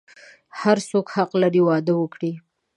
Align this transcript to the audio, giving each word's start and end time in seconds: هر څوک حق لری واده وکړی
هر 0.61 0.77
څوک 0.89 1.05
حق 1.15 1.31
لری 1.41 1.61
واده 1.65 1.93
وکړی 1.97 2.31